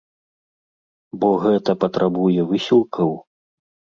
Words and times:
Бо 1.23 1.29
гэта 1.43 1.75
патрабуе 1.85 2.45
высілкаў? 2.53 3.09